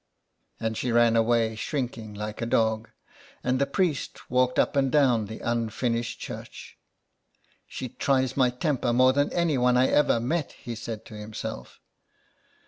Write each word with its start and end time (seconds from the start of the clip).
And 0.59 0.75
she 0.75 0.91
ran 0.91 1.15
away 1.15 1.53
shrinking 1.55 2.15
like 2.15 2.41
a 2.41 2.47
dog, 2.47 2.89
and 3.43 3.59
the 3.59 3.67
priest 3.67 4.31
walked 4.31 4.57
up 4.57 4.75
and 4.75 4.91
down 4.91 5.27
the 5.27 5.41
unfinished 5.41 6.19
church. 6.19 6.75
'^ 7.41 7.47
She 7.67 7.89
tries 7.89 8.35
my 8.35 8.49
temper 8.49 8.93
more 8.93 9.13
than 9.13 9.31
anyone 9.31 9.77
I 9.77 9.89
ever 9.89 10.19
met," 10.19 10.53
he 10.53 10.73
said 10.73 11.05
to 11.05 11.13
himself. 11.13 11.79